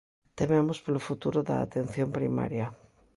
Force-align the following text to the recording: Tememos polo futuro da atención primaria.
Tememos 0.37 0.77
polo 0.85 1.05
futuro 1.07 1.39
da 1.49 1.55
atención 1.59 2.09
primaria. 2.17 2.67